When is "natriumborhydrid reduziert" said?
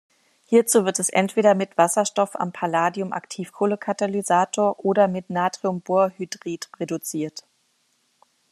5.29-7.45